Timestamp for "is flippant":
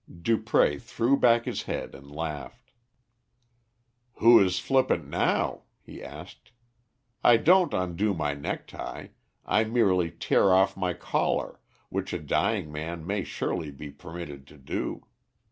4.43-5.07